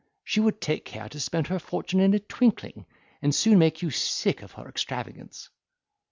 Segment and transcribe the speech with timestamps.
[0.23, 2.87] She would take care to spend her fortune in a twinkling,
[3.21, 5.49] and soon make you sick of her extravagance."